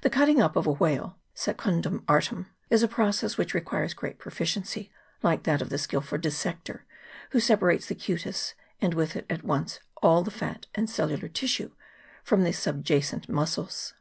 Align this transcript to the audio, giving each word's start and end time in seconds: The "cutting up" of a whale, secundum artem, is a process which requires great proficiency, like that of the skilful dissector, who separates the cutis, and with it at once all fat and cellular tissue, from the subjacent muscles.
The 0.00 0.10
"cutting 0.10 0.42
up" 0.42 0.56
of 0.56 0.66
a 0.66 0.72
whale, 0.72 1.20
secundum 1.34 2.02
artem, 2.08 2.48
is 2.68 2.82
a 2.82 2.88
process 2.88 3.38
which 3.38 3.54
requires 3.54 3.94
great 3.94 4.18
proficiency, 4.18 4.90
like 5.22 5.44
that 5.44 5.62
of 5.62 5.68
the 5.68 5.78
skilful 5.78 6.18
dissector, 6.18 6.84
who 7.30 7.38
separates 7.38 7.86
the 7.86 7.94
cutis, 7.94 8.54
and 8.80 8.92
with 8.92 9.14
it 9.14 9.24
at 9.30 9.44
once 9.44 9.78
all 10.02 10.24
fat 10.24 10.66
and 10.74 10.90
cellular 10.90 11.28
tissue, 11.28 11.70
from 12.24 12.42
the 12.42 12.50
subjacent 12.52 13.28
muscles. 13.28 13.94